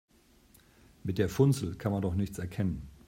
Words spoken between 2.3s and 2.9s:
erkennen.